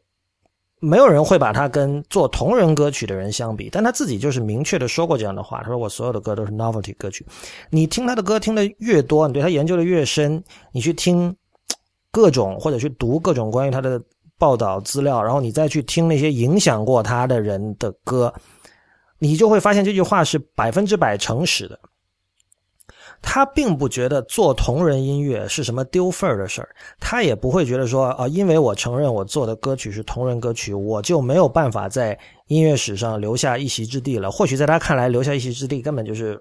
[0.81, 5.63] 没有人会把他跟做同人歌曲的人相比，但他自己就是明确的说过这样的话。
[5.63, 7.25] 他说：“我所有的歌都是 novelty 歌曲。
[7.71, 11.35] 你听他的歌听的越多，你对他研究的越深，你去听
[12.13, 13.99] 各种或者去读各种关于他的
[14.37, 18.31] 报道资料，然后你再去听那些影响过他的人的歌，
[19.19, 21.81] 你就会发现这句话是百分之百诚实的。”
[23.20, 26.68] 他并不觉得做同人音乐是什么丢份儿的事儿，
[27.00, 34.31] 他也不会觉得说啊，因为我承认我做的歌曲是同人歌曲，我就没有办法在音乐史上留下一席之地了。
[34.31, 36.40] 或许在他看来，留下一席之地根本就是，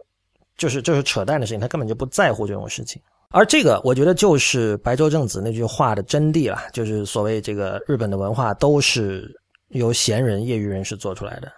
[0.57, 3.01] 就是就是扯淡的事情，他根本就不在乎这种事情。
[3.29, 9.29] 而这个，我觉得就是白洲正子那句话的真谛了，就是所谓这个日本的文化都是
[9.69, 11.51] 由闲人、业余人士做出来的。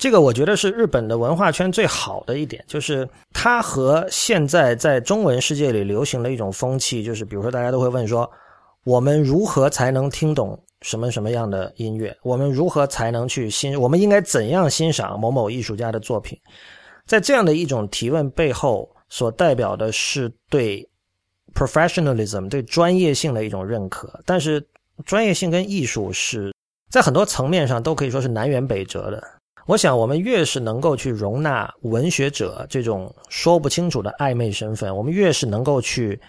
[0.00, 8.28] 这个我觉得是日本的文化圈最好的一点，就是它和现在在中文世界里流行的一种风气，就是比如说大家都会问说，
[8.84, 12.16] 我们如何才能听懂什么什么样的音乐？
[12.22, 13.78] 我们如何才能去欣？
[13.78, 16.40] 我们应该怎样欣赏某某艺术家的作品？
[17.06, 20.88] 在这样的一种提问背后，所代表的是对
[21.52, 24.18] professionalism 对专业性的一种认可。
[24.24, 24.66] 但是
[25.04, 26.54] 专业性跟艺术是
[26.88, 29.22] 在很多层面上都可以说是南辕北辙的。
[29.70, 36.20] 我想，我们越是能够去容纳文学者这种说不清楚的暧昧身份，我们越是能够去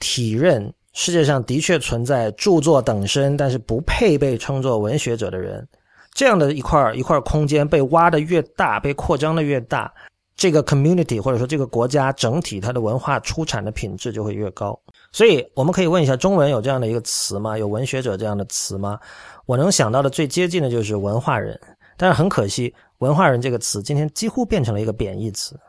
[0.00, 5.64] 体认世界上的确存在著作等身，但是不配被称作文学者的人。
[6.12, 9.88] 这样的一块一块空间被挖的越大，被扩张的越大，
[10.34, 14.76] 这个 community 或者说这个国家整体它的文化出产的品质就会越高。
[15.12, 17.56] 所以，我们可以问一下：中文有这样的一个词吗？
[17.56, 18.98] 有文学者这样的词吗？
[19.46, 21.56] 我能想到的最接近的就是文化人。
[21.98, 25.60] 但是很可惜，“文化人”这个词今天几乎变成了一个贬义词。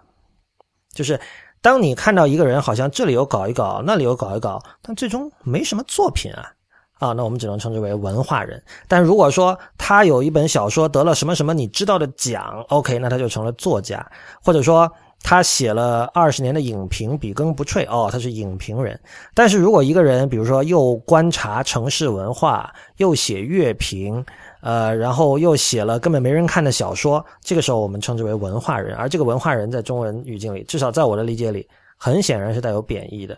[0.93, 1.19] 就是
[1.61, 6.51] 当你看到一个人好像这里有搞一搞，那里有搞一搞，但最终没什么作品啊，
[6.99, 8.63] 啊，那我们只能称之为文化人。
[8.87, 14.09] 但如果说他有一本小说得了什么什么你知道的奖，OK，那他就成了作家，
[14.41, 14.89] 或者说。
[15.21, 18.97] 他写了二十年的影评，笔耕不辍哦，他是影评人。
[19.33, 24.25] 但是如果一个人，比如说又观察城市文化，又写乐评，
[24.61, 28.95] 呃，然后又写了根本没人看的小说，这个时候我们称之为文化人。
[28.95, 31.67] 而这个文化人在中文语境里，至少在我的理解里，
[31.97, 33.37] 很显然是带有贬义的。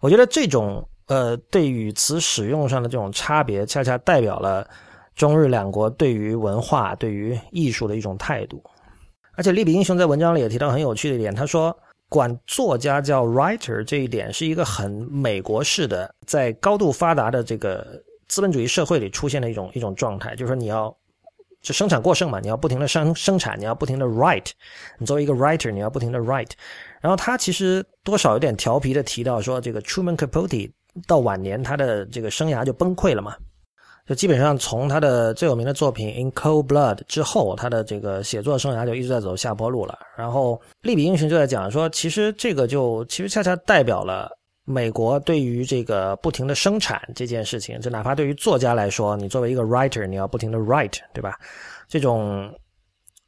[0.00, 4.66] 我觉得这种呃对语词使用上的这种差别，恰恰代表了
[5.14, 8.62] 中日两国对于文化、对于艺术的一种态度。
[9.36, 11.76] 而且利比英雄在文章里也提到很有趣的一点，他说
[12.08, 20.96] 管作家叫 writer 这一点是一个很美国式的，在高度发达的这个资本主义社会里出现的一种一种状态，就是说你要
[21.60, 24.52] 就生产过剩嘛，你要不停的生生产，你要不停的 write，
[24.98, 26.52] 你作为一个 writer，你要不停的 write。
[27.00, 30.70] 然后他其实多少有点调皮的提到说，这个 Truman Capote
[31.08, 33.36] 到晚年他的这个生涯就崩溃了嘛。
[34.06, 39.96] 就基本上从他的最有名的作品《In Cold Blood》之后，他的这个写作生涯就一直在走下坡路了。
[40.16, 44.30] 然后《利比英雄》就在讲说，其实这个就其实恰恰代表了
[44.70, 47.80] 美国对于这个不停的生产这件事情。
[47.80, 51.38] 就哪怕对于作家来说，你作为一个 writer，你要不停的 write，对吧？
[51.88, 52.52] 这种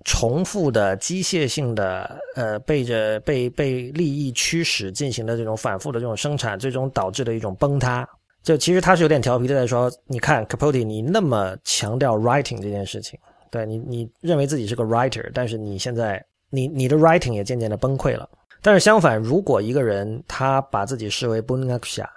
[0.04, 8.08] 重复的机械性的，呃，被着被被利益驱使进行的这种反复的这种生产，最终导致的一种崩塌。
[8.42, 13.18] 就其实他是有点调皮的在说，你看 Capote，你那么强调 writing 这件事情，
[13.50, 18.28] 对你你认为自己是个 writer，但是你现在你你的 writing 也渐渐的崩溃了。
[18.62, 22.10] 但是相反，如果一个人他把自己视为 b u n a k s h a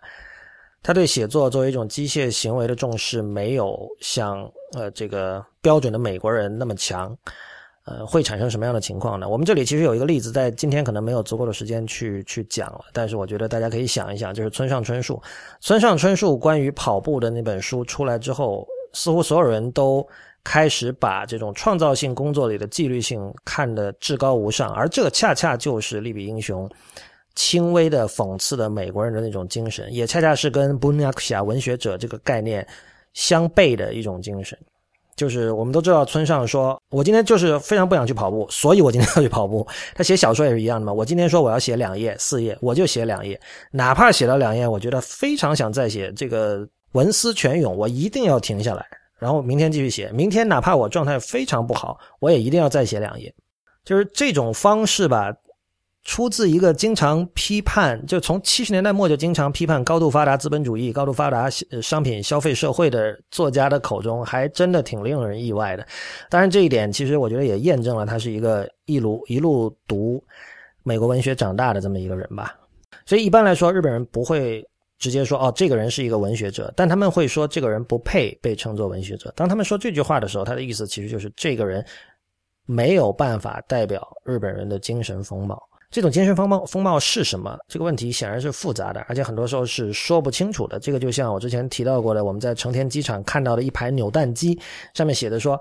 [0.84, 7.18] 他对写作作为一种机械行为的重视没有像呃这个标准的美国人那么强。
[7.88, 9.30] 呃，会产生什么样的情况呢？
[9.30, 15.22] 我们这里其实有一个例子，在今天可能没有足够的时间去去讲了，但是我觉得大家可以想一想，就是村上春树。
[15.60, 20.04] 村上春树关于跑步的那本书出来之后，似乎所有人都
[20.46, 26.66] 开始把这种创造性工作里的纪律性看得至高无上，而这个恰恰就是《利比英雄》
[27.36, 32.66] 轻微的讽刺的美国人的那种精神，也恰恰是跟 b u n a k s h a 文学者这个概念
[33.14, 34.58] 相悖的一种精神。
[35.16, 39.66] 就是我们都知道，村上说：“我今天就是非常不想去跑步，所以我今天要去跑步。”
[39.96, 40.92] 他写小说也是一样的嘛。
[40.92, 43.40] 我今天说我要写两页、四页，我就写两页，
[43.72, 48.86] 哪怕写了两页，我觉得非常想再写，这个文思泉涌，我一定要停下来，
[49.20, 50.12] 然后明天继续写。
[50.12, 53.34] 明天哪怕我状态非常不好，我也一定要再写两页。
[53.84, 55.34] 就是这种方式吧。
[56.08, 61.50] 出自一个经常批判，就从七十年代末就经常批判高度发达资本主义、高度发达
[61.82, 65.84] 商品消费社会的作家的口中，还真的挺令人意外的。
[66.30, 70.24] 当然，这一点其实我觉得也验证了他是一个一路一路读
[70.84, 72.56] 美国文学长大的这么一个人吧。
[73.08, 74.64] 所以一般来说，日本人不会
[74.98, 79.32] 直接说哦，这个人是一个文学者，但他们会说这个人不配被称作文学者。
[79.36, 81.86] 当他们说这句话的时候，他的意思其实就是这个人
[82.66, 85.62] 没有办法代表日本人的精神风貌。
[85.92, 87.58] 这种精神风貌风貌是什么？
[87.68, 90.78] 这个问题显然是复杂的，而且很多时候是说不清楚的。
[90.80, 94.60] 这个就像我之前提到过的，我们在成田机场看到的一排扭蛋机，
[94.94, 95.58] 上面写的说，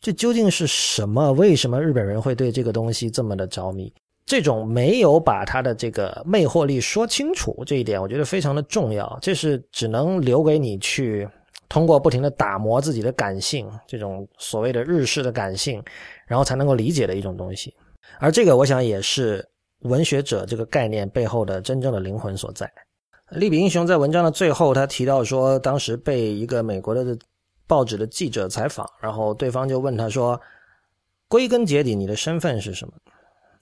[0.00, 1.32] 这究竟是什么？
[1.32, 3.92] 为什么日本人会对这个东西这么的着迷？
[4.28, 9.18] 这种没有把它的这个魅惑力说清楚，这一点我觉得非常的重要。
[9.22, 11.26] 这是只能留给你去
[11.66, 15.82] 通过不停的打磨自己的感性，这种所谓的日式的感性，
[16.26, 17.74] 然后才能够理解的一种东西。
[18.18, 19.42] 而这个，我想也是
[19.78, 22.70] 文学者这个概念背后的真正的灵魂所在。
[23.30, 27.16] 利比英雄在文章的最后，他提到说，当时被一个美国的
[27.66, 30.38] 报纸的记者采访，然后对方就问他说
[31.28, 32.92] ：“归根结底，你的身份是什么？”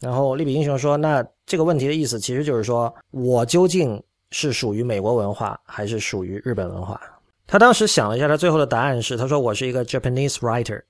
[0.00, 7.00] 然后利比英雄说：“那这个问题的意思，其实就是说我究竟是属于美国文化，还是属于日本文化？”
[7.46, 10.82] 他当时想了一下，他最后的答案是：“他说我是一个 Japanese writer。”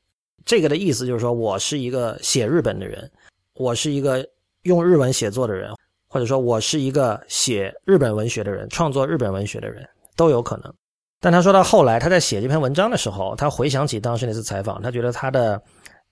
[0.44, 3.10] 这个的意思就是说我是一个写日本的人。
[3.58, 4.22] 我是一个
[4.64, 5.74] 用日文写作的人，
[6.08, 10.70] 或者说我是一个写日本文学的人，创作日本文学的人都有可能。
[11.20, 15.60] 但他说到后来，他在写这篇文章的时候，他回想起当时那次采访，他觉得他的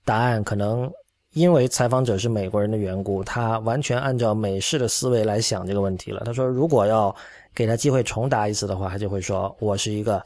[0.07, 0.90] 答案可能
[1.35, 6.22] 因为采访者是美国人的缘故，他完全按照美式的思维来想这个问题了。
[6.24, 7.14] 他说，如果要
[7.53, 10.22] 给他机会重答一次的话，他就会说：“我是一个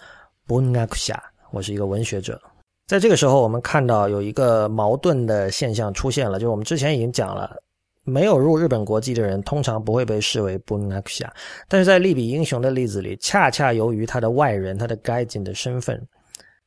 [0.47, 2.41] b u n a k s h a 我是一个文学者。”
[2.87, 7.57] 在这个时候，我们看到有一个矛盾的现象出现了，就是我们之前已经讲了，
[8.05, 11.35] 没有入日本国籍的人通常不会被视为 b u n a k s h a
[11.69, 16.07] 但是在利比英雄的例子里，恰恰由于他的外人，他的该进的身份，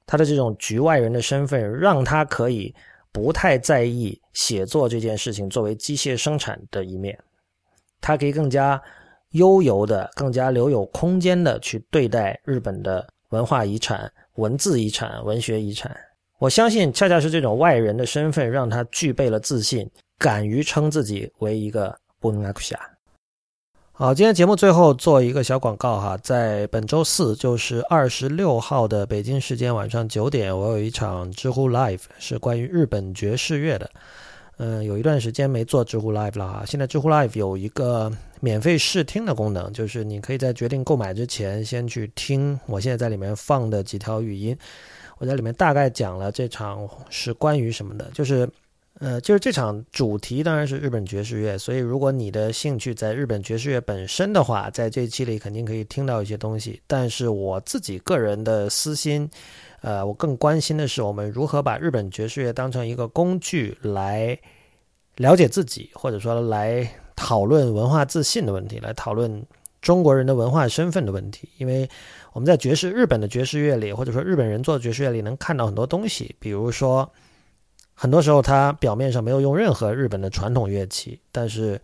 [0.07, 2.73] 他的这种局外人的身份，让他可以
[3.11, 7.17] 不太在意写作这件事情作为机械生产的一面，
[7.99, 8.81] 他可以更加
[9.31, 15.95] 悠游的、更加留有空间的去对待日本的文化遗产、文字遗产、文学遗产。
[16.37, 22.79] 我相信，恰恰是这种外人的身份，让他具备了自信，敢于称自己为一个布纳克夏。
[24.01, 33.87] 好，今天节目最后做一个小广告哈，在本周四，就是二十六号的北京时间晚上九点，我有一场知乎 Live，是关于日本爵士乐的。
[34.57, 44.57] 嗯，有一段时间没做知乎 Live 了哈，现在知乎 Live 有一个免费试听的功能，就是你可以在决定购买之前，先去听我现在在里面放的几条语音。
[45.19, 48.49] 我在里面大概讲了这场是关于什么的，就是，
[49.01, 56.79] 呃，就是这场主题当然是日本爵士乐，所以如果你的兴趣在日本爵士乐本身的话，在这一期里肯定可以听到一些东西。
[56.85, 59.27] 但是我自己个人的私心，
[59.81, 64.37] 呃，我更关心的是我们如何把日本爵士乐当成一个工具来
[65.15, 69.43] 了解自己，或者说来讨论文化自信的问题，来讨论
[69.81, 71.89] 中国人的文化身份的问题，因为。
[72.33, 76.33] 我们在爵士日本的爵士乐里，或者说日本人做爵士乐里，能看到很多东西。
[76.39, 77.11] 比如说，
[78.01, 81.79] 很多时候他表面上没有用任何日本的传统乐器，但是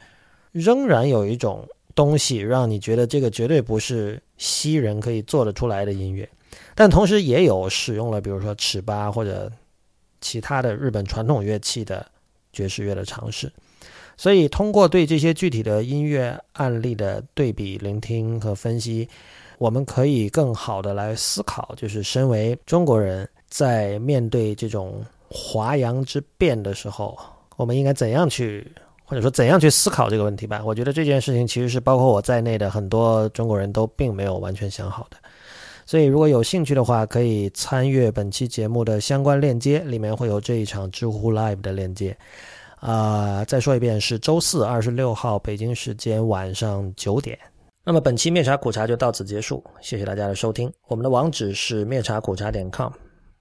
[0.51, 1.63] 仍然有一种
[1.93, 6.28] 东西让你觉得这个绝对不是西人可以做得出来的音乐。
[6.74, 9.51] 但同时也有使用了，比如说尺八或者。
[10.20, 12.03] 其他的日本传统乐器的
[12.51, 13.53] 爵士乐的尝试。
[14.18, 19.07] 所以，通过对这些具体的音乐案例的对比、聆听和分析，
[19.59, 27.18] 我们可以更好的来思考，就是身为中国人在面对这种华洋之变的时候，
[27.56, 28.72] 我们应该怎样去，
[29.06, 30.62] 或者说怎样去思考这个问题吧。
[30.66, 35.18] 我觉得这件事情其实是包括我在内的很多中国人都并没有完全想好的。
[35.86, 42.18] 所以，如果有兴趣的话，可以参阅本期节目的相关链接，里面会有这一场知乎 Live 的链接。
[42.82, 47.40] 啊，再说一遍，是周四二十六号北京时间晚上九点。
[47.86, 50.70] 那么本期灭茶苦茶就到此结束，谢谢大家的收听。
[50.90, 52.92] 我们的网址是灭茶苦茶点 com，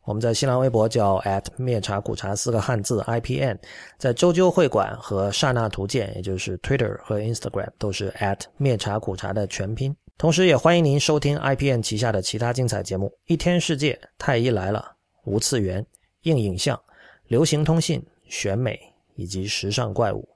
[0.06, 3.58] 我们在新浪微博叫 at 灭茶苦茶四个汉字 IPN，
[3.98, 9.94] 在周究会馆和刹那图鉴，也就是 Twitter 和 Instagram 都是 at 灭茶苦茶的全拼。
[10.16, 15.84] 同时也欢迎您收听 IPN 旗下的其他精彩节目：一天世界、太医来了、无次元、
[16.22, 16.80] 硬影像、
[17.26, 18.80] 流行通信、选美。
[19.18, 20.28] 以及时尚怪物，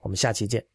[0.00, 0.69] 我们下期见。